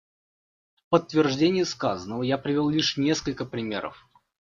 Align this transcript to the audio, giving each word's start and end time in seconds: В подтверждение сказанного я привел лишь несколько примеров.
В 0.79 0.89
подтверждение 0.89 1.63
сказанного 1.63 2.23
я 2.23 2.39
привел 2.39 2.71
лишь 2.71 2.97
несколько 2.97 3.45
примеров. 3.45 4.09